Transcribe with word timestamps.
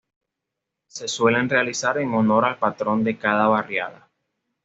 Se 0.87 1.07
suelen 1.07 1.47
realizar 1.47 1.99
en 1.99 2.11
honor 2.15 2.43
al 2.45 2.57
patrón 2.57 3.03
de 3.03 3.19
cada 3.19 3.47
barriada. 3.49 4.09